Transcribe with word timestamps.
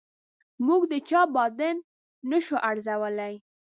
موږ 0.65 0.81
د 0.91 0.93
چا 1.09 1.21
باطن 1.35 1.75
نه 2.29 2.37
شو 2.45 2.55
ارزولای. 2.69 3.33